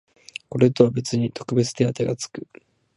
[0.49, 2.47] これとは別に特別手当てがつく